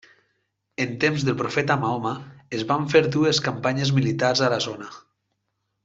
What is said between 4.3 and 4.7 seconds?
a la